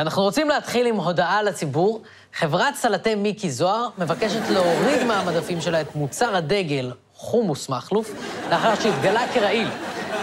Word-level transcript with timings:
ואנחנו 0.00 0.22
רוצים 0.22 0.48
להתחיל 0.48 0.86
עם 0.86 0.96
הודעה 0.96 1.42
לציבור. 1.42 2.02
חברת 2.34 2.74
סלטי 2.74 3.14
מיקי 3.14 3.50
זוהר 3.50 3.88
מבקשת 3.98 4.40
להוריד 4.50 5.04
מהמדפים 5.06 5.60
שלה 5.60 5.80
את 5.80 5.94
מוצר 5.94 6.36
הדגל, 6.36 6.92
חומוס 7.14 7.68
מכלוף, 7.68 8.10
לאחר 8.50 8.74
שהתגלה 8.74 9.20
כרעיל. 9.34 9.68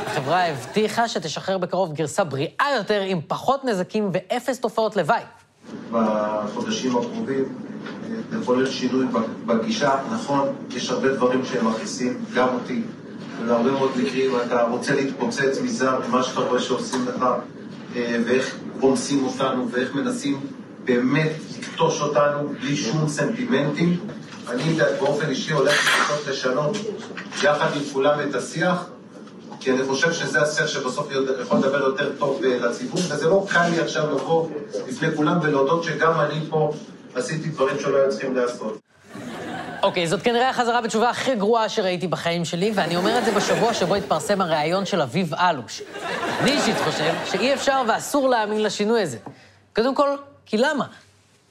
החברה 0.06 0.46
הבטיחה 0.46 1.08
שתשחרר 1.08 1.58
בקרוב 1.58 1.94
גרסה 1.94 2.24
בריאה 2.24 2.66
יותר 2.78 3.02
עם 3.02 3.20
פחות 3.28 3.66
נזקים 3.66 4.10
ואפס 4.14 4.60
תופעות 4.60 4.96
לוואי. 4.96 5.22
בחודשים 5.92 6.98
הקרובים 6.98 7.46
יכול 8.42 8.58
להיות 8.58 8.72
שינוי 8.72 9.06
בגישה. 9.46 9.96
נכון, 10.12 10.50
יש 10.76 10.90
הרבה 10.90 11.14
דברים 11.14 11.46
שהם 11.46 11.68
מכניסים, 11.68 12.26
גם 12.36 12.48
אותי. 12.54 12.82
ובהרבה 13.42 13.72
מאוד 13.72 13.92
מקרים 13.98 14.32
אתה 14.46 14.64
רוצה 14.64 14.96
להתפוצץ 14.96 15.62
מזעם 15.64 16.02
ממה 16.08 16.24
שאתה 16.24 16.40
רואה 16.40 16.62
שעושים 16.62 17.06
לך, 17.08 17.26
אה, 17.96 18.18
ואיך 18.26 18.58
רומסים 18.80 19.26
אותנו, 19.26 19.72
ואיך 19.72 19.96
מנסים 19.96 20.40
באמת 20.86 21.32
לכתוש 21.60 22.02
אותנו 22.02 22.50
בלי 22.62 22.76
שום 22.76 23.08
סנטימנטים. 23.08 24.00
אני 24.50 24.78
באופן 25.00 25.30
אישי 25.30 25.54
הולך 25.54 26.00
לנסות 26.00 26.28
לשנות 26.28 26.78
יחד 27.44 27.70
עם 27.76 27.82
כולם 27.94 28.20
את 28.30 28.36
השיח, 28.36 28.86
כי 29.60 29.72
אני 29.72 29.84
חושב 29.84 30.14
שזה 30.14 30.42
השיח 30.42 30.68
שבסוף 30.68 31.08
יכול 31.42 31.58
לדבר 31.58 31.78
יותר 31.78 32.12
טוב 32.20 32.44
אה, 32.44 32.58
לציבור, 32.60 33.00
וזה 33.00 33.28
לא 33.28 33.46
קל 33.50 33.68
לי 33.70 33.80
עכשיו 33.80 34.16
לבוא 34.16 34.50
לפני 34.88 35.08
כולם 35.16 35.40
ולהודות 35.42 35.84
שגם 35.84 36.20
אני 36.20 36.40
פה 36.50 36.74
עשיתי 37.16 37.50
דברים 37.50 37.80
שלא 37.80 37.98
היו 37.98 38.10
צריכים 38.10 38.36
לעשות. 38.36 38.87
אוקיי, 39.88 40.04
okay, 40.04 40.08
זאת 40.08 40.22
כנראה 40.22 40.50
החזרה 40.50 40.82
בתשובה 40.82 41.10
הכי 41.10 41.36
גרועה 41.36 41.70
שראיתי 41.70 42.08
בחיים 42.08 42.46
שלי, 42.46 42.72
ואני 42.76 42.96
אומר 42.96 43.18
את 43.20 43.26
זה 43.26 43.32
בשבוע 43.32 43.74
שבו 43.74 43.96
התפרסם 43.96 44.42
הריאיון 44.42 44.86
של 44.86 45.02
אביב 45.02 45.34
אלוש. 45.34 45.82
אני 46.40 46.52
אישית 46.52 46.76
חושב 46.86 47.14
שאי 47.32 47.54
אפשר 47.54 47.82
ואסור 47.88 48.30
להאמין 48.30 48.64
לשינוי 48.64 49.02
הזה. 49.02 49.18
קודם 49.76 49.96
כל, 49.96 50.10
כי 50.46 50.58
למה? 50.58 50.86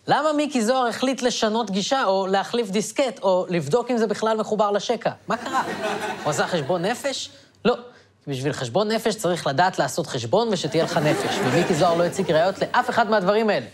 למה 0.07 0.33
מיקי 0.33 0.65
זוהר 0.65 0.87
החליט 0.87 1.23
לשנות 1.23 1.71
גישה, 1.71 2.05
או 2.05 2.27
להחליף 2.27 2.71
דיסקט, 2.71 3.23
או 3.23 3.47
לבדוק 3.49 3.91
אם 3.91 3.99
זה 3.99 4.07
בכלל 4.07 4.37
מחובר 4.37 4.71
לשקע? 4.71 5.11
מה 5.29 5.37
קרה? 5.37 5.63
הוא 6.25 6.31
עשה 6.31 6.47
חשבון 6.47 6.85
נפש? 6.85 7.31
לא. 7.65 7.77
בשביל 8.27 8.53
חשבון 8.53 8.93
נפש 8.93 9.15
צריך 9.15 9.47
לדעת 9.47 9.79
לעשות 9.79 10.07
חשבון 10.07 10.49
ושתהיה 10.51 10.85
לך 10.85 10.97
נפש, 10.97 11.39
ומיקי 11.45 11.75
זוהר 11.75 11.95
לא 11.95 12.05
הציג 12.05 12.31
ראיות 12.31 12.55
לאף 12.59 12.91
אחד 12.91 13.11
מהדברים 13.11 13.51
האלה. 13.51 13.67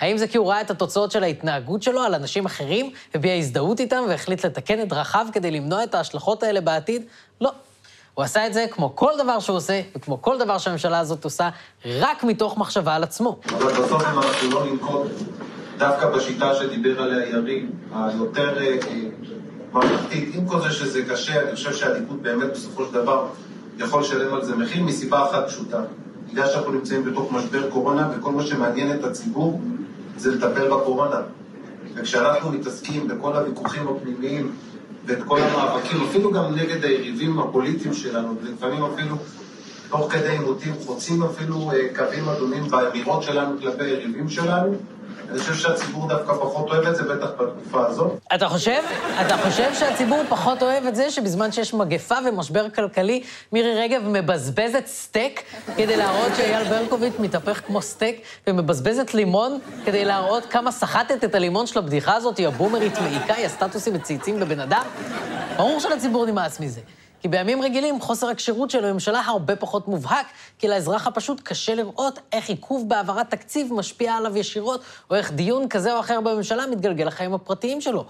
האם 0.00 0.18
זה 0.18 0.26
כי 0.26 0.38
הוא 0.38 0.48
ראה 0.50 0.60
את 0.60 0.70
התוצאות 0.70 1.10
של 1.10 1.22
ההתנהגות 1.22 1.82
שלו 1.82 2.00
על 2.00 2.14
אנשים 2.14 2.46
אחרים, 2.46 2.90
הביע 3.14 3.34
הזדהות 3.34 3.80
איתם 3.80 4.02
והחליט 4.08 4.44
לתקן 4.44 4.82
את 4.82 4.88
דרכיו 4.88 5.26
כדי 5.32 5.50
למנוע 5.50 5.84
את 5.84 5.94
ההשלכות 5.94 6.42
האלה 6.42 6.60
בעתיד? 6.60 7.02
לא. 7.40 7.50
הוא 8.14 8.24
עשה 8.24 8.46
את 8.46 8.54
זה 8.54 8.66
כמו 8.70 8.96
כל 8.96 9.12
דבר 9.18 9.40
שהוא 9.40 9.56
עושה, 9.56 9.80
וכמו 9.96 10.22
כל 10.22 10.38
דבר 10.38 10.58
שהממשלה 10.58 10.98
הזאת 10.98 11.24
עושה, 11.24 11.48
רק 11.86 12.24
מתוך 12.24 12.58
מחשבה 12.58 12.94
על 12.94 13.02
עצמו. 13.02 13.40
אבל 13.50 13.72
בסוף 13.72 14.02
אם 14.02 14.18
אנחנו 14.18 14.50
לא 14.50 14.66
ננקוט 14.66 15.10
דווקא 15.78 16.10
בשיטה 16.10 16.54
שדיבר 16.54 17.02
עליה 17.02 17.28
יריב, 17.28 17.70
היותר 17.94 18.58
אה, 18.58 18.76
ממלכתית, 19.72 20.34
עם 20.34 20.48
כל 20.48 20.60
זה 20.60 20.70
שזה 20.70 21.02
קשה, 21.10 21.42
אני 21.42 21.54
חושב 21.54 21.72
שהליכוד 21.72 22.22
באמת 22.22 22.50
בסופו 22.52 22.84
של 22.84 22.92
דבר 22.92 23.26
יכול 23.78 24.00
לשלם 24.00 24.34
על 24.34 24.44
זה 24.44 24.56
מחיר 24.56 24.82
מסיבה 24.82 25.24
אחת 25.30 25.46
פשוטה. 25.48 25.80
בגלל 26.32 26.46
שאנחנו 26.46 26.72
נמצאים 26.72 27.04
בתוך 27.04 27.32
משבר 27.32 27.70
קורונה, 27.70 28.08
וכל 28.16 28.32
מה 28.32 28.42
שמעניין 28.42 28.92
את 28.92 29.04
הציבור 29.04 29.60
זה 30.16 30.34
לטפל 30.34 30.68
בקורונה. 30.70 31.20
וכשאנחנו 31.94 32.52
מתעסקים 32.52 33.08
בכל 33.08 33.36
הוויכוחים 33.36 33.88
הפנימיים 33.88 34.52
ואת 35.06 35.22
כל 35.22 35.40
המאבקים, 35.40 36.00
אפילו 36.10 36.32
גם 36.32 36.54
נגד 36.54 36.84
היריבים 36.84 37.38
הפוליטיים 37.38 37.94
שלנו, 37.94 38.34
ולפעמים 38.42 38.84
אפילו 38.84 39.16
תוך 39.90 40.12
כדי 40.12 40.28
עימותים 40.28 40.74
חוצים 40.86 41.22
אפילו 41.22 41.70
אה, 41.72 41.76
קווים 41.96 42.28
אדומים 42.28 42.68
באמירות 42.68 43.22
שלנו 43.22 43.60
כלפי 43.60 43.84
היריבים 43.84 44.28
שלנו, 44.28 44.74
אני 45.30 45.38
חושב 45.38 45.54
שהציבור 45.54 46.08
דווקא 46.08 46.32
פחות 46.32 46.70
אוהב 46.70 46.86
את 46.86 46.96
זה, 46.96 47.02
בטח 47.02 47.30
בתקופה 47.30 47.86
הזאת. 47.86 48.12
אתה 48.34 48.48
חושב? 48.48 48.82
אתה 49.26 49.36
חושב 49.36 49.74
שהציבור 49.74 50.22
פחות 50.28 50.62
אוהב 50.62 50.86
את 50.86 50.96
זה 50.96 51.10
שבזמן 51.10 51.52
שיש 51.52 51.74
מגפה 51.74 52.14
ומשבר 52.26 52.70
כלכלי, 52.70 53.22
מירי 53.52 53.74
רגב 53.74 54.02
מבזבזת 54.04 54.86
סטייק 54.86 55.42
כדי 55.76 55.96
להראות 55.96 56.32
שאייל 56.36 56.68
ברקוביץ' 56.68 57.14
מתהפך 57.18 57.60
כמו 57.66 57.82
סטייק, 57.82 58.20
ומבזבזת 58.46 59.14
לימון 59.14 59.58
כדי 59.84 60.04
להראות 60.04 60.46
כמה 60.50 60.72
סחטת 60.72 61.24
את 61.24 61.34
הלימון 61.34 61.66
של 61.66 61.78
הבדיחה 61.78 62.14
הזאת, 62.14 62.38
היא 62.38 62.48
הבומרית 62.48 62.98
מעיקה, 62.98 63.34
היא 63.34 63.46
הסטטוסים 63.46 63.94
וצייצים 63.96 64.40
בבן 64.40 64.60
אדם? 64.60 64.84
ברור 65.56 65.80
שלציבור 65.80 66.26
נמאס 66.26 66.60
מזה. 66.60 66.80
כי 67.20 67.28
בימים 67.28 67.62
רגילים 67.62 68.00
חוסר 68.00 68.28
הכשירות 68.28 68.70
של 68.70 68.84
הממשלה 68.84 69.20
הרבה 69.20 69.56
פחות 69.56 69.88
מובהק, 69.88 70.26
כי 70.58 70.68
לאזרח 70.68 71.06
הפשוט 71.06 71.40
קשה 71.44 71.74
לראות 71.74 72.18
איך 72.32 72.48
עיכוב 72.48 72.88
בהעברת 72.88 73.30
תקציב 73.30 73.72
משפיע 73.72 74.14
עליו 74.14 74.36
ישירות, 74.38 74.80
או 75.10 75.16
איך 75.16 75.32
דיון 75.32 75.68
כזה 75.68 75.94
או 75.94 76.00
אחר 76.00 76.20
בממשלה 76.20 76.66
מתגלגל 76.66 77.06
לחיים 77.06 77.34
הפרטיים 77.34 77.80
שלו. 77.80 78.04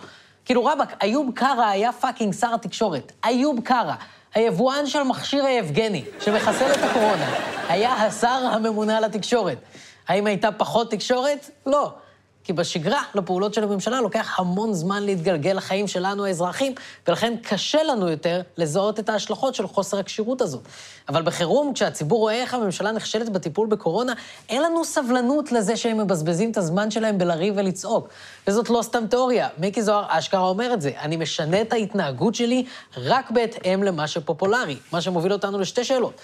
כאילו 0.45 0.65
רבאק, 0.65 1.03
איוב 1.03 1.31
קרא 1.35 1.65
היה 1.65 1.93
fucking 1.93 2.35
שר 2.35 2.55
התקשורת. 2.55 3.13
איוב 3.27 3.61
קרא, 3.65 3.95
היבואן 4.35 4.87
של 4.87 5.03
מכשיר 5.03 5.45
היבגני, 5.45 6.05
שמחסל 6.21 6.73
את 6.73 6.83
הקורונה, 6.83 7.35
היה 7.69 7.93
השר 7.93 8.49
הממונה 8.53 8.97
על 8.97 9.05
התקשורת. 9.05 9.59
האם 10.09 10.27
הייתה 10.27 10.53
פחות 10.53 10.91
תקשורת? 10.91 11.51
לא. 11.67 11.93
כי 12.45 12.53
בשגרה, 12.53 13.03
לפעולות 13.15 13.55
של 13.55 13.65
הממשלה, 13.65 14.01
לוקח 14.01 14.41
המון 14.41 14.73
זמן 14.73 15.03
להתגלגל 15.03 15.53
לחיים 15.53 15.89
שלנו 15.89 16.25
האזרחים, 16.25 16.75
ולכן 17.09 17.35
קשה 17.43 17.83
לנו 17.83 18.09
יותר 18.09 18.41
לזהות 18.57 19.01
את 19.01 19.09
ההשלכות 19.09 19.55
של 19.55 19.67
חוסר 19.67 19.99
הכשירות 19.99 20.41
הזאת. 20.41 20.63
אבל 21.09 21.23
בחירום, 21.23 21.73
כשהציבור 21.75 22.19
רואה 22.19 22.35
איך 22.35 22.55
הממשלה 22.55 22.93
נכשלת 22.93 23.29
בטיפול 23.29 23.67
בקורונה, 23.67 24.13
אין 24.49 24.63
לנו 24.63 24.85
סבלנות 24.85 25.53
לזה 25.53 25.77
שהם 25.77 25.99
מבזבזים 25.99 26.51
את 26.51 26.57
הזמן 26.57 26.91
שלהם 26.91 27.19
בלריב 27.19 27.55
ולצעוק. 27.57 28.09
וזאת 28.47 28.71
לא 28.71 28.83
סתם 28.83 29.07
תיאוריה, 29.07 29.49
מיקי 29.59 29.83
זוהר 29.83 30.05
אשכרה 30.09 30.49
אומר 30.49 30.75
את 30.75 30.81
זה. 30.81 30.91
אני 31.01 31.17
משנה 31.17 31.61
את 31.61 31.73
ההתנהגות 31.73 32.35
שלי 32.35 32.65
רק 32.97 33.31
בהתאם 33.31 33.83
למה 33.83 34.09
שפופולרי, 34.09 34.77
מה 34.93 35.01
שמוביל 35.01 35.33
אותנו 35.33 35.59
לשתי 35.59 35.85
שאלות. 35.85 36.21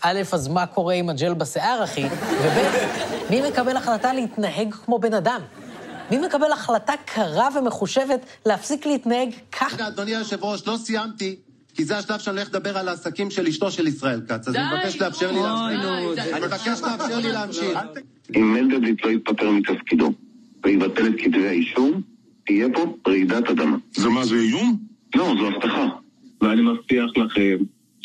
א', 0.00 0.22
אז 0.32 0.48
מה 0.48 0.66
קורה 0.66 0.94
עם 0.94 1.08
הג'ל 1.08 1.34
בשיער, 1.34 1.84
אחי? 1.84 2.04
וב', 2.42 3.30
מי 3.30 3.48
מקבל 3.48 3.76
החלטה 3.76 4.12
להתנהג 4.12 4.74
כמו 4.74 4.98
בן 4.98 5.14
אדם? 5.14 5.40
מי 6.10 6.18
מקבל 6.18 6.52
החלטה 6.52 6.92
קרה 7.04 7.48
ומחושבת 7.58 8.20
להפסיק 8.46 8.86
להתנהג 8.86 9.28
כך? 9.52 9.74
רגע, 9.74 9.88
אדוני 9.88 10.16
היושב-ראש, 10.16 10.66
לא 10.66 10.76
סיימתי. 10.76 11.36
כי 11.74 11.84
זה 11.84 11.98
השלב 11.98 12.18
שאני 12.18 12.36
הולך 12.36 12.48
לדבר 12.48 12.78
על 12.78 12.88
העסקים 12.88 13.30
של 13.30 13.46
אשתו 13.46 13.70
של 13.70 13.86
ישראל 13.86 14.20
כץ, 14.28 14.48
אז 14.48 14.56
אני 14.56 14.64
מבקש 14.74 15.00
לאפשר 15.00 15.32
לי 15.32 15.40
להמשיך. 15.42 16.34
אני 16.34 16.46
מבקש 16.46 16.80
לאפשר 16.82 17.18
לי 17.18 17.32
להמשיך. 17.32 17.78
אם 18.36 18.52
מנדלבליט 18.52 19.04
לא 19.04 19.10
יתפטר 19.10 19.50
מתפקידו 19.50 20.12
ויבטל 20.64 21.06
את 21.06 21.12
כתבי 21.18 21.48
האישום, 21.48 22.00
תהיה 22.46 22.66
פה 22.74 22.94
רעידת 23.08 23.50
אדמה. 23.50 23.76
זה 23.96 24.08
מה, 24.08 24.24
זה 24.24 24.34
איום? 24.34 24.78
לא, 25.14 25.34
זו 25.40 25.46
הבטחה. 25.46 25.86
ואני 26.40 26.62
מבטיח 26.62 27.10
לכם 27.16 27.56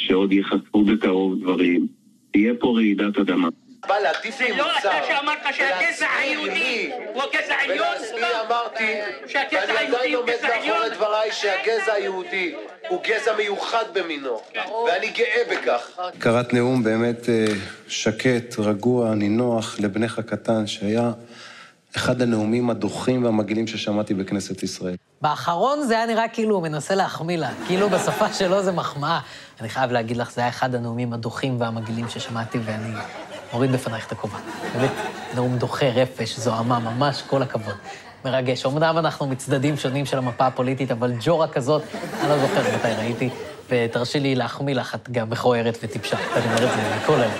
שעוד 0.07 0.31
ייחשפו 0.31 0.83
בקרוב 0.85 1.39
דברים. 1.41 1.87
תהיה 2.31 2.53
פה 2.59 2.73
רעידת 2.75 3.17
אדמה. 3.17 3.47
בא 3.87 3.99
להטיף 3.99 4.39
לי 4.41 4.51
מוסר. 4.51 4.63
לא 4.63 4.77
אתה 4.77 4.91
שאמרת 5.07 5.55
שהגזע 5.55 6.07
היהודי 6.19 6.91
הוא 7.13 7.23
הגזע 7.23 7.55
העליון? 7.55 7.87
אני 8.13 8.25
אמרתי, 8.47 8.93
ואני 9.33 9.87
עדיין 9.87 10.15
עומד 10.15 10.33
מאחורי 10.43 10.89
דבריי 10.95 11.31
שהגזע 11.31 11.93
היהודי 11.93 12.53
הוא 12.89 13.01
גזע 13.03 13.37
מיוחד 13.37 13.83
במינו, 13.93 14.41
ואני 14.87 15.09
גאה 15.09 15.41
בכך. 15.51 15.99
קראת 16.19 16.53
נאום 16.53 16.83
באמת 16.83 17.29
אה, 17.29 17.45
שקט, 17.87 18.59
רגוע, 18.59 19.15
נינוח 19.15 19.79
לבנך 19.79 20.19
הקטן, 20.19 20.67
שהיה 20.67 21.11
אחד 21.95 22.21
הנאומים 22.21 22.69
הדוחים 22.69 23.23
והמגעילים 23.23 23.67
ששמעתי 23.67 24.13
בכנסת 24.13 24.63
ישראל. 24.63 24.95
באחרון 25.21 25.81
זה 25.83 25.93
היה 25.97 26.05
נראה 26.05 26.27
כאילו 26.27 26.55
הוא 26.55 26.63
מנסה 26.63 26.95
להחמיא 26.95 27.37
לה, 27.37 27.49
כאילו 27.67 27.89
בשפה 27.89 28.33
שלו 28.33 28.63
זה 28.63 28.71
מחמאה. 28.71 29.19
אני 29.61 29.69
חייב 29.69 29.91
להגיד 29.91 30.17
לך, 30.17 30.31
זה 30.31 30.41
היה 30.41 30.49
אחד 30.49 30.75
הנאומים 30.75 31.13
הדוחים 31.13 31.61
והמגעילים 31.61 32.09
ששמעתי, 32.09 32.59
ואני 32.65 32.93
מוריד 33.53 33.71
בפנייך 33.71 34.07
את 34.07 34.11
הכובע. 34.11 34.37
באמת, 34.75 34.91
נאום 35.35 35.57
דוחה, 35.57 35.89
רפש, 35.89 36.39
זוהמה, 36.39 36.79
ממש 36.79 37.21
כל 37.21 37.41
הכבוד. 37.41 37.75
מרגש. 38.25 38.65
אמנם 38.65 38.97
אנחנו 38.97 39.27
מצדדים 39.27 39.77
שונים 39.77 40.05
של 40.05 40.17
המפה 40.17 40.47
הפוליטית, 40.47 40.91
אבל 40.91 41.13
ג'ורה 41.19 41.47
כזאת, 41.47 41.81
אני 42.21 42.29
לא 42.29 42.37
זוכר 42.37 42.61
מתי 42.75 42.87
ראיתי, 42.97 43.29
ותרשי 43.69 44.19
לי 44.19 44.35
להחמיא 44.35 44.75
לך, 44.75 44.95
את 44.95 45.09
גם 45.11 45.29
מכוערת 45.29 45.77
וטיפשה. 45.83 46.17
אני 46.35 46.45
אומר 46.45 46.55
את 46.55 46.69
זה 46.69 46.97
מכל 46.97 47.13
הלב. 47.13 47.31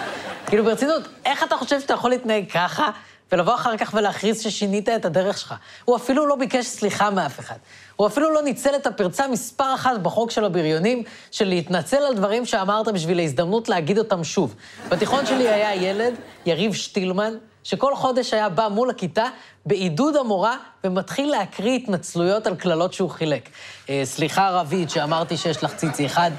כאילו, 0.46 0.64
ברצינות, 0.64 1.08
איך 1.26 1.44
אתה 1.44 1.56
חושב 1.56 1.80
שאתה 1.80 1.94
יכול 1.94 2.10
להתנהג 2.10 2.44
ככה, 2.54 2.90
ולבוא 3.34 3.56
אחר 3.56 3.78
כך 3.78 3.94
ולהכריז 3.94 4.42
ששינית 4.42 4.90
את 4.90 5.06
הדרך 5.06 5.38
שלך? 5.38 5.54
הוא 5.86 5.96
אפילו 5.96 6.26
לא 6.26 6.36
ביקש 6.36 6.66
סליחה 6.66 7.10
מאף 7.10 7.40
אחד. 7.40 7.56
הוא 7.96 8.08
אפילו 8.08 8.34
לא 8.34 8.42
ניצל 8.42 8.76
את 8.76 8.88
הפרצה 8.88 9.28
מספר 9.28 9.76
אחת 9.76 10.00
בחוק 10.00 10.32
של 10.32 10.46
הבריונים, 10.46 11.04
של 11.32 11.48
להתנצל 11.48 11.98
על 11.98 12.16
דברים 12.16 12.46
שאמרת 12.46 12.88
בשביל 12.88 13.20
ההזדמנות 13.20 13.70
להגיד 13.70 13.98
אותם 13.98 14.24
שוב. 14.24 14.56
בתיכון 14.90 15.26
שלי 15.26 15.50
היה 15.50 15.76
ילד, 15.76 16.14
יריב 16.46 16.74
שטילמן, 16.74 17.34
שכל 17.64 17.96
חודש 17.96 18.34
היה 18.34 18.50
בא 18.50 18.68
מול 18.68 18.90
הכיתה 18.90 19.26
בעידוד 19.66 20.16
המורה 20.16 20.58
ומתחיל 20.84 21.32
להקריא 21.32 21.76
התנצלויות 21.76 22.48
על 22.48 22.56
קללות 22.56 22.94
שהוא 22.94 23.10
חילק. 23.10 23.50
אה, 23.90 24.02
סליחה 24.04 24.50
רבית 24.50 24.90
שאמרתי 24.90 25.38
שיש 25.38 25.64
לך 25.64 25.76
ציצי 25.76 26.06
אחד, 26.06 26.32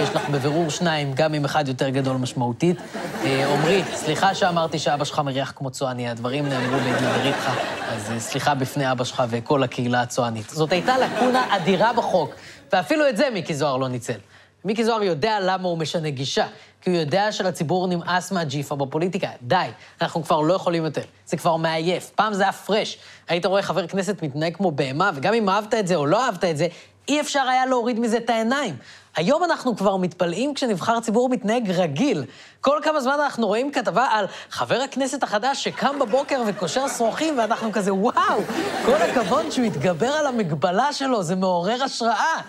יש 0.00 0.08
לך 0.10 0.28
בבירור 0.28 0.70
שניים, 0.70 1.12
גם 1.14 1.34
אם 1.34 1.44
אחד 1.44 1.68
יותר 1.68 1.88
גדול 1.88 2.16
משמעותית. 2.16 2.76
אה, 3.24 3.54
עמרי, 3.54 3.82
סליחה 3.94 4.34
שאמרתי 4.34 4.78
שאבא 4.78 5.04
שלך 5.04 5.18
מריח 5.18 5.52
כמו 5.56 5.70
צועני, 5.70 6.08
הדברים 6.08 6.48
נאמרו 6.48 6.76
איתך, 7.24 7.50
אז 7.88 8.10
אה, 8.10 8.20
סליחה 8.20 8.54
בפני 8.54 8.92
אבא 8.92 9.04
שלך 9.04 9.22
וכל 9.28 9.62
הקהילה 9.62 10.02
הצוענית. 10.02 10.50
זאת 10.50 10.72
הייתה 10.72 10.94
לקונה 10.98 11.56
אדירה 11.56 11.92
בחוק, 11.92 12.30
ואפילו 12.72 13.08
את 13.08 13.16
זה 13.16 13.28
מיקי 13.32 13.54
זוהר 13.54 13.76
לא 13.76 13.88
ניצל. 13.88 14.18
מיקי 14.64 14.84
זוהר 14.84 15.02
יודע 15.02 15.38
למה 15.40 15.68
הוא 15.68 15.78
משנה 15.78 16.10
גישה, 16.10 16.46
כי 16.80 16.90
הוא 16.90 16.98
יודע 16.98 17.32
שלציבור 17.32 17.86
נמאס 17.86 18.32
מהג'יפה 18.32 18.76
בפוליטיקה. 18.76 19.28
די, 19.42 19.66
אנחנו 20.00 20.24
כבר 20.24 20.40
לא 20.40 20.54
יכולים 20.54 20.84
יותר. 20.84 21.02
זה 21.26 21.36
כבר 21.36 21.56
מעייף. 21.56 22.10
פעם 22.14 22.34
זה 22.34 22.42
היה 22.42 22.52
פרש. 22.52 22.98
היית 23.28 23.46
רואה 23.46 23.62
חבר 23.62 23.86
כנסת 23.86 24.22
מתנהג 24.22 24.56
כמו 24.56 24.70
בהמה, 24.70 25.10
וגם 25.14 25.34
אם 25.34 25.48
אהבת 25.48 25.74
את 25.74 25.86
זה 25.86 25.94
או 25.94 26.06
לא 26.06 26.26
אהבת 26.26 26.44
את 26.44 26.56
זה, 26.56 26.66
אי 27.08 27.20
אפשר 27.20 27.40
היה 27.40 27.66
להוריד 27.66 28.00
מזה 28.00 28.16
את 28.16 28.30
העיניים. 28.30 28.76
היום 29.16 29.44
אנחנו 29.44 29.76
כבר 29.76 29.96
מתפלאים 29.96 30.54
כשנבחר 30.54 31.00
ציבור 31.00 31.28
מתנהג 31.28 31.70
רגיל. 31.70 32.24
כל 32.60 32.78
כמה 32.82 33.00
זמן 33.00 33.16
אנחנו 33.24 33.46
רואים 33.46 33.72
כתבה 33.72 34.06
על 34.10 34.26
חבר 34.50 34.80
הכנסת 34.80 35.22
החדש 35.22 35.64
שקם 35.64 35.98
בבוקר 35.98 36.42
וקושר 36.46 36.88
שרוכים, 36.88 37.38
ואנחנו 37.38 37.72
כזה, 37.72 37.94
וואו, 37.94 38.40
כל 38.86 38.96
הכבוד 38.96 39.50
שהוא 39.50 39.64
התגבר 39.66 40.12
על 40.12 40.26
המגבלה 40.26 40.92
שלו, 40.92 41.22
זה 41.22 41.36
מעורר 41.36 41.82
השראה. 41.84 42.40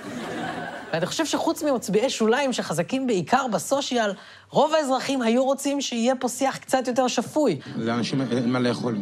ואני 0.94 1.06
חושב 1.06 1.26
שחוץ 1.26 1.64
ממצביעי 1.64 2.10
שוליים 2.10 2.54
שחזקים 2.54 3.08
בעיקר 3.08 3.48
בסושיאל, 3.48 4.14
רוב 4.50 4.74
האזרחים 4.74 5.22
היו 5.22 5.44
רוצים 5.46 5.82
שיהיה 5.82 6.16
פה 6.16 6.30
שיח 6.30 6.58
קצת 6.58 6.88
יותר 6.88 7.08
שפוי. 7.08 7.60
לאנשים 7.76 8.22
אין 8.22 8.52
מה 8.52 8.60
לאכול. 8.60 8.96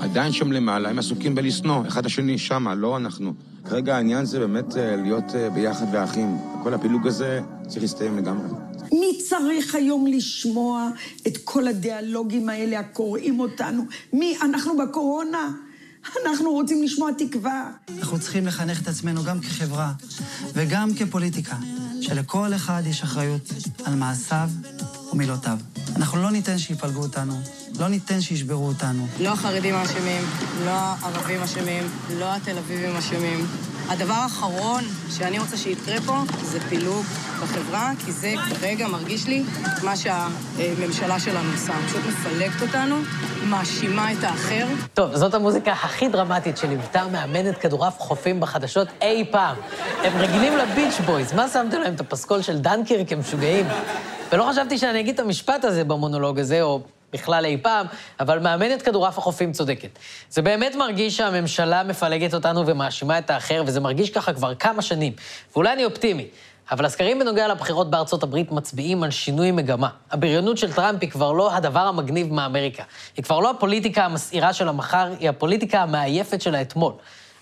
עדיין 0.00 0.32
שם 0.32 0.52
למעלה, 0.52 0.88
הם 0.88 0.98
עסוקים 0.98 1.34
בלשנוא, 1.34 1.86
אחד 1.88 2.06
השני 2.06 2.38
שמה, 2.38 2.74
לא 2.74 2.96
אנחנו. 2.96 3.34
כרגע 3.64 3.96
העניין 3.96 4.24
זה 4.24 4.38
באמת 4.38 4.76
אה, 4.76 4.96
להיות 4.96 5.34
אה, 5.34 5.50
ביחד 5.50 5.86
ואחים. 5.92 6.38
כל 6.62 6.74
הפילוג 6.74 7.06
הזה 7.06 7.40
צריך 7.66 7.82
להסתיים 7.82 8.18
לגמרי. 8.18 8.48
מי 8.92 9.18
צריך 9.28 9.74
היום 9.74 10.06
לשמוע 10.06 10.88
את 11.26 11.36
כל 11.44 11.68
הדיאלוגים 11.68 12.48
האלה 12.48 12.78
הקוראים 12.78 13.40
אותנו? 13.40 13.84
מי? 14.12 14.36
אנחנו 14.42 14.76
בקורונה. 14.76 15.50
אנחנו 16.26 16.50
רוצים 16.50 16.82
לשמוע 16.82 17.10
תקווה. 17.18 17.70
אנחנו 17.98 18.18
צריכים 18.18 18.46
לחנך 18.46 18.82
את 18.82 18.88
עצמנו 18.88 19.24
גם 19.24 19.40
כחברה 19.40 19.92
וגם 20.54 20.94
כפוליטיקה, 20.94 21.56
שלכל 22.00 22.54
אחד 22.54 22.82
יש 22.86 23.02
אחריות 23.02 23.52
על 23.84 23.94
מעשיו 23.94 24.48
ומילותיו. 25.12 25.58
אנחנו 25.96 26.22
לא 26.22 26.30
ניתן 26.30 26.58
שיפלגו 26.58 27.02
אותנו, 27.02 27.40
לא 27.78 27.88
ניתן 27.88 28.20
שישברו 28.20 28.66
אותנו. 28.66 29.06
לא 29.20 29.28
החרדים 29.28 29.74
אשמים, 29.74 30.22
לא 30.64 30.70
הערבים 30.70 31.42
אשמים, 31.42 31.82
לא 32.18 32.34
התל 32.34 32.58
אביבים 32.58 32.96
אשמים. 32.96 33.46
הדבר 33.88 34.14
האחרון 34.14 34.84
שאני 35.10 35.38
רוצה 35.38 35.56
שיקרה 35.56 36.00
פה 36.06 36.22
זה 36.42 36.60
פילוג 36.60 37.04
בחברה, 37.42 37.92
כי 38.04 38.12
זה 38.12 38.34
כרגע 38.50 38.88
מרגיש 38.88 39.26
לי 39.26 39.42
מה 39.82 39.96
שהממשלה 39.96 41.20
שלנו 41.20 41.52
עושה. 41.52 41.72
פשוט 41.86 42.00
מפלגת 42.08 42.62
אותנו, 42.62 42.96
מאשימה 43.46 44.12
את 44.12 44.24
האחר. 44.24 44.66
טוב, 44.94 45.16
זאת 45.16 45.34
המוזיקה 45.34 45.72
הכי 45.72 46.08
דרמטית 46.08 46.56
שליוותה 46.56 47.06
מאמנת 47.12 47.58
כדורעף 47.58 47.98
חופים 47.98 48.40
בחדשות 48.40 48.88
אי 49.02 49.24
פעם. 49.30 49.56
הם 50.02 50.12
רגילים 50.16 50.52
לביץ' 50.56 51.00
בויז, 51.06 51.32
מה 51.32 51.48
שמתם 51.48 51.80
להם 51.80 51.94
את 51.94 52.00
הפסקול 52.00 52.42
של 52.42 52.58
דנקירק, 52.58 53.12
הם 53.12 53.20
משוגעים? 53.20 53.66
ולא 54.32 54.46
חשבתי 54.50 54.78
שאני 54.78 55.00
אגיד 55.00 55.14
את 55.14 55.20
המשפט 55.20 55.64
הזה 55.64 55.84
במונולוג 55.84 56.38
הזה, 56.38 56.62
או 56.62 56.80
בכלל 57.12 57.44
אי 57.44 57.56
פעם, 57.62 57.86
אבל 58.20 58.38
מאמנת 58.38 58.82
כדורעף 58.82 59.18
החופים 59.18 59.52
צודקת. 59.52 59.98
זה 60.30 60.42
באמת 60.42 60.74
מרגיש 60.74 61.16
שהממשלה 61.16 61.82
מפלגת 61.82 62.34
אותנו 62.34 62.66
ומאשימה 62.66 63.18
את 63.18 63.30
האחר, 63.30 63.62
וזה 63.66 63.80
מרגיש 63.80 64.10
ככה 64.10 64.32
כבר 64.32 64.54
כמה 64.54 64.82
שנים. 64.82 65.12
ואולי 65.54 65.72
אני 65.72 65.84
אופטימי. 65.84 66.26
אבל 66.70 66.84
הסקרים 66.84 67.18
בנוגע 67.18 67.48
לבחירות 67.48 67.90
בארצות 67.90 68.22
הברית 68.22 68.52
מצביעים 68.52 69.02
על 69.02 69.10
שינוי 69.10 69.50
מגמה. 69.50 69.88
הבריונות 70.10 70.58
של 70.58 70.72
טראמפ 70.72 70.98
היא 71.00 71.10
כבר 71.10 71.32
לא 71.32 71.54
הדבר 71.54 71.80
המגניב 71.80 72.32
מאמריקה. 72.32 72.82
היא 73.16 73.24
כבר 73.24 73.40
לא 73.40 73.50
הפוליטיקה 73.50 74.04
המסעירה 74.04 74.52
של 74.52 74.68
המחר, 74.68 75.08
היא 75.20 75.28
הפוליטיקה 75.28 75.82
המעייפת 75.82 76.40
של 76.40 76.54
האתמול. 76.54 76.92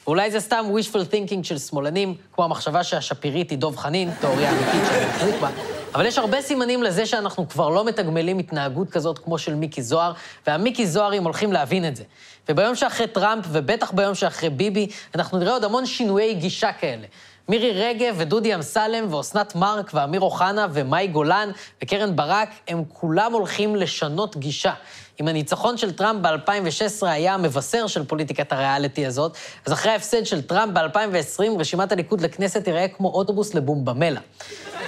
ואולי 0.07 0.31
זה 0.31 0.41
סתם 0.41 0.65
wishful 0.75 1.13
thinking 1.13 1.43
של 1.43 1.59
שמאלנים, 1.59 2.15
כמו 2.33 2.45
המחשבה 2.45 2.85
שהשפירית 2.85 3.51
היא 3.51 3.59
דוב 3.59 3.77
חנין, 3.77 4.11
תיאוריה 4.21 4.51
אמיתית 4.51 4.83
מחזיק 5.09 5.35
בה, 5.41 5.49
אבל 5.95 6.07
יש 6.07 6.19
הרבה 6.19 6.43
סימנים 6.43 6.83
לזה 6.83 7.07
שאנחנו 7.07 7.49
כבר 7.49 7.69
לא 7.69 7.85
מתגמלים 7.85 8.39
התנהגות 8.39 8.91
כזאת 8.91 9.19
כמו 9.19 9.39
של 9.39 9.55
מיקי 9.55 9.83
זוהר, 9.83 10.13
והמיקי 10.47 10.87
זוהרים 10.87 11.25
הולכים 11.25 11.53
להבין 11.53 11.89
את 11.89 11.97
זה. 11.97 12.05
וביום 12.49 12.75
שאחרי 12.75 13.07
טראמפ, 13.07 13.45
ובטח 13.53 13.93
ביום 13.93 14.15
שאחרי 14.15 14.51
ביבי, 14.51 14.89
אנחנו 15.15 15.39
נראה 15.39 15.53
עוד 15.53 15.65
המון 15.65 15.87
שינויי 15.87 16.35
גישה 16.35 16.73
כאלה. 16.73 17.07
מירי 17.49 17.73
רגב 17.73 18.15
ודודי 18.19 18.55
אמסלם 18.55 19.07
ואוסנת 19.11 19.55
מארק 19.55 19.91
ואמיר 19.95 20.21
אוחנה 20.21 20.67
ומאי 20.73 21.07
גולן 21.07 21.51
וקרן 21.83 22.17
ברק, 22.17 22.49
הם 22.69 22.83
כולם 22.93 23.33
הולכים 23.33 23.77
לשנות 23.77 24.37
גישה. 24.37 24.73
אם 25.21 25.29
הניצחון 25.29 25.77
של 25.77 25.93
טראמפ 25.93 26.21
ב-2016 26.27 27.07
היה 27.07 27.35
המבשר 27.35 27.87
של 27.87 28.05
פוליטיקת 28.05 28.53
הריאליטי 28.53 29.07
הזאת, 29.07 29.37
אז 29.67 29.73
אחרי 29.73 29.93
ההפסד 29.93 30.27
של 30.27 30.43
טראמפ 30.43 30.73
ב-2020, 30.73 31.59
רשימת 31.59 31.93
הליכוד 31.93 32.21
לכנסת 32.21 32.65
תיראה 32.65 32.89
כמו 32.89 33.09
אוטובוס 33.09 33.55
לבום 33.55 33.85
במלה. 33.85 34.21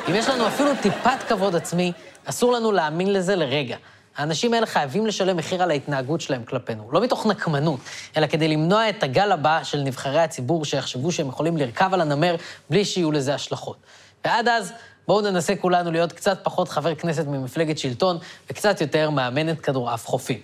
אם 0.09 0.15
יש 0.15 0.29
לנו 0.29 0.47
אפילו 0.47 0.71
טיפת 0.83 1.23
כבוד 1.29 1.57
עצמי, 1.57 1.93
אסור 2.25 2.53
לנו 2.53 2.73
להאמין 2.73 3.13
לזה 3.13 3.37
לרגע. 3.37 3.77
האנשים 4.17 4.55
האלה 4.55 4.67
חייבים 4.67 5.07
לשלם 5.07 5.37
מחיר 5.37 5.63
על 5.63 5.71
ההתנהגות 5.71 6.21
שלהם 6.21 6.45
כלפינו. 6.45 6.93
לא 6.93 7.01
מתוך 7.01 7.27
נקמנות, 7.27 7.81
אלא 8.17 8.27
כדי 8.27 8.49
למנוע 8.49 8.89
את 8.89 9.03
הגל 9.03 9.33
הבא 9.33 9.61
של 9.63 9.79
נבחרי 9.79 10.21
הציבור 10.21 10.65
שיחשבו 10.65 11.13
שהם 11.13 11.29
יכולים 11.29 11.57
לרכב 11.57 11.91
על 11.93 12.01
הנמר 12.01 12.37
בלי 12.71 12.85
שיהיו 12.85 13.13
לזה 13.13 13.35
השלכות. 13.35 13.77
ועד 14.25 14.49
אז, 14.49 14.73
בואו 15.09 15.21
ננסה 15.21 15.57
כולנו 15.57 15.91
להיות 15.93 16.13
קצת 16.13 16.39
פחות 16.43 16.69
חבר 16.69 16.95
כנסת 16.95 17.27
ממפלגת 17.27 17.79
שלטון 17.79 18.19
וקצת 18.51 18.81
יותר 18.81 19.11
מאמנת 19.11 19.61
כדורעף 19.61 20.07
חופים. 20.07 20.41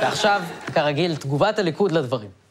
ועכשיו, 0.00 0.42
כרגיל, 0.74 1.16
תגובת 1.16 1.58
הליכוד 1.58 1.92
לדברים. 1.92 2.47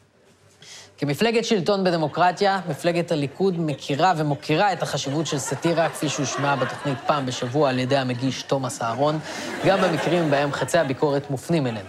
כמפלגת 1.00 1.44
שלטון 1.44 1.84
בדמוקרטיה, 1.84 2.60
מפלגת 2.68 3.12
הליכוד 3.12 3.54
מכירה 3.58 4.12
ומוקירה 4.16 4.72
את 4.72 4.82
החשיבות 4.82 5.26
של 5.26 5.38
סאטירה, 5.38 5.88
כפי 5.88 6.08
שהושמעה 6.08 6.56
בתוכנית 6.56 6.98
פעם 7.06 7.26
בשבוע 7.26 7.70
על 7.70 7.78
ידי 7.78 7.96
המגיש 7.96 8.42
תומאס 8.42 8.82
אהרון, 8.82 9.18
גם 9.66 9.80
במקרים 9.82 10.30
בהם 10.30 10.52
חצי 10.52 10.78
הביקורת 10.78 11.30
מופנים 11.30 11.66
אלינו. 11.66 11.88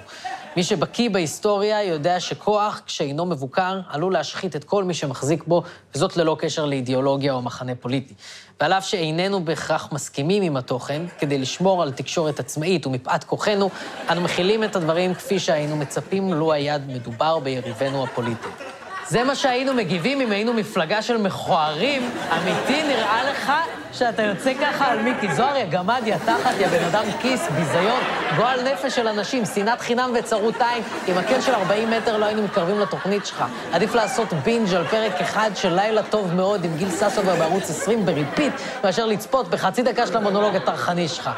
מי 0.55 0.63
שבקיא 0.63 1.09
בהיסטוריה 1.09 1.83
יודע 1.83 2.19
שכוח, 2.19 2.81
כשאינו 2.85 3.25
מבוקר, 3.25 3.79
עלול 3.89 4.13
להשחית 4.13 4.55
את 4.55 4.63
כל 4.63 4.83
מי 4.83 4.93
שמחזיק 4.93 5.43
בו, 5.47 5.63
וזאת 5.95 6.17
ללא 6.17 6.35
קשר 6.39 6.65
לאידיאולוגיה 6.65 7.33
או 7.33 7.41
מחנה 7.41 7.75
פוליטי. 7.75 8.13
ועל 8.61 8.73
אף 8.73 8.85
שאיננו 8.85 9.45
בהכרח 9.45 9.91
מסכימים 9.91 10.43
עם 10.43 10.57
התוכן, 10.57 11.01
כדי 11.19 11.37
לשמור 11.37 11.81
על 11.81 11.91
תקשורת 11.91 12.39
עצמאית 12.39 12.87
ומפאת 12.87 13.23
כוחנו, 13.23 13.69
אנו 14.09 14.21
מכילים 14.21 14.63
את 14.63 14.75
הדברים 14.75 15.13
כפי 15.13 15.39
שהיינו 15.39 15.75
מצפים 15.75 16.33
לו 16.33 16.53
היה 16.53 16.77
מדובר 16.87 17.39
ביריבינו 17.39 18.03
הפוליטיים. 18.03 18.68
זה 19.09 19.23
מה 19.23 19.35
שהיינו 19.35 19.73
מגיבים 19.73 20.21
אם 20.21 20.31
היינו 20.31 20.53
מפלגה 20.53 21.01
של 21.01 21.17
מכוערים. 21.17 22.11
אמיתי, 22.37 22.83
נראה 22.83 23.23
לך 23.31 23.51
שאתה 23.93 24.21
יוצא 24.21 24.53
ככה 24.61 24.91
על 24.91 25.01
מיקי 25.01 25.33
זוהר, 25.33 25.57
יא 25.57 25.65
גמד, 25.65 26.01
יא 26.05 26.17
תחת, 26.17 26.51
יא 26.59 26.67
בן 26.67 26.83
אדם 26.83 27.03
כיס, 27.21 27.47
ביזיון, 27.55 28.01
גועל 28.35 28.73
נפש 28.73 28.95
של 28.95 29.07
אנשים, 29.07 29.45
שנאת 29.45 29.81
חינם 29.81 30.11
וצרות 30.19 30.55
עין. 30.61 30.83
עם 31.07 31.17
מקל 31.17 31.41
של 31.41 31.53
40 31.53 31.91
מטר 31.91 32.17
לא 32.17 32.25
היינו 32.25 32.43
מתקרבים 32.43 32.79
לתוכנית 32.79 33.25
שלך. 33.25 33.43
עדיף 33.71 33.95
לעשות 33.95 34.33
בינג' 34.33 34.73
על 34.73 34.87
פרק 34.87 35.21
אחד 35.21 35.51
של 35.55 35.73
לילה 35.75 36.03
טוב 36.03 36.33
מאוד 36.33 36.63
עם 36.65 36.77
גיל 36.77 36.89
ססובר 36.89 37.35
בערוץ 37.35 37.69
20 37.69 38.05
ב 38.05 38.11
repeat, 38.11 38.53
מאשר 38.83 39.05
לצפות 39.05 39.47
בחצי 39.49 39.83
דקה 39.83 40.07
של 40.07 40.17
המונולוג 40.17 40.55
הטרחני 40.55 41.07
שלך. 41.07 41.29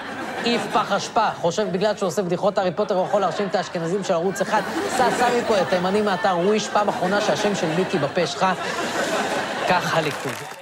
איף 0.45 0.61
פח 0.73 0.91
אשפה, 0.91 1.27
חושב 1.41 1.67
בגלל 1.71 1.95
שהוא 1.95 2.07
עושה 2.07 2.21
בדיחות 2.21 2.57
הארי 2.57 2.71
פוטר 2.71 2.95
הוא 2.95 3.05
יכול 3.05 3.21
להרשים 3.21 3.47
את 3.47 3.55
האשכנזים 3.55 4.03
של 4.03 4.13
ערוץ 4.13 4.41
אחד. 4.41 4.61
סע, 4.97 5.11
סע 5.11 5.29
מפה, 5.39 5.65
תימני 5.69 6.01
מאתר 6.01 6.37
Wish, 6.37 6.67
פעם 6.67 6.89
אחרונה 6.89 7.21
שהשם 7.21 7.55
של 7.55 7.67
מיקי 7.67 7.97
בפה 7.97 8.27
שלך. 8.27 8.45
כך 9.69 9.97
הליכוד. 9.97 10.60